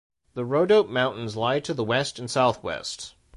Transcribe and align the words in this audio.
The 0.33 0.45
Rhodope 0.45 0.89
mountains 0.89 1.35
lie 1.37 1.59
to 1.59 1.75
the 1.75 1.83
west 1.83 2.17
and 2.17 2.27
southwest. 2.27 3.13